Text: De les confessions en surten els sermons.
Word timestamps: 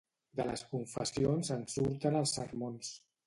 De 0.37 0.45
les 0.45 0.63
confessions 0.71 1.53
en 1.57 1.61
surten 1.75 2.19
els 2.21 2.35
sermons. 2.39 2.93